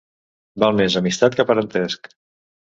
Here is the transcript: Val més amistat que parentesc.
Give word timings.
Val 0.63 0.73
més 0.79 0.95
amistat 1.01 1.37
que 1.41 1.47
parentesc. 1.51 2.11